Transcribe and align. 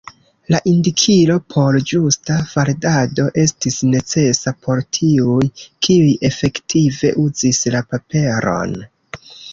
La 0.53 0.59
indikilo 0.69 1.35
por 1.55 1.75
ĝusta 1.91 2.37
faldado 2.53 3.25
estis 3.43 3.77
necesa 3.91 4.55
por 4.65 4.81
tiuj, 4.99 5.47
kiuj 5.89 6.09
efektive 6.31 7.13
uzis 7.27 7.61
la 7.77 7.83
paperon. 7.93 8.75